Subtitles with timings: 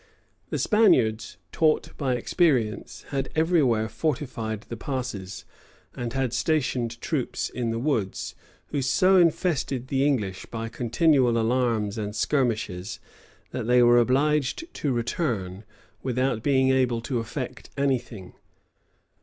[0.49, 5.45] The Spaniards, taught by experience, had every where fortified the passes,
[5.93, 8.33] and had stationed troops in the woods,
[8.69, 12.99] who so infested the English by continual alarms and skirmishes,
[13.51, 15.65] that they were obliged to return,
[16.01, 18.33] without being able to effect any thing.